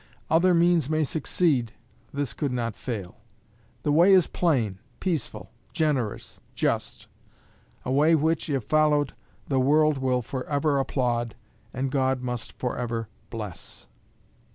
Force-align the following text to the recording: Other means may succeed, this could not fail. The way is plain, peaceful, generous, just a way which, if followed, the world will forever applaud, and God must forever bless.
Other 0.31 0.55
means 0.55 0.89
may 0.89 1.03
succeed, 1.03 1.73
this 2.11 2.33
could 2.33 2.51
not 2.51 2.75
fail. 2.75 3.17
The 3.83 3.91
way 3.91 4.13
is 4.13 4.25
plain, 4.25 4.79
peaceful, 4.99 5.51
generous, 5.73 6.39
just 6.55 7.05
a 7.85 7.91
way 7.91 8.15
which, 8.15 8.49
if 8.49 8.63
followed, 8.63 9.13
the 9.47 9.59
world 9.59 9.99
will 9.99 10.23
forever 10.23 10.79
applaud, 10.79 11.35
and 11.71 11.91
God 11.91 12.23
must 12.23 12.53
forever 12.53 13.09
bless. 13.29 13.89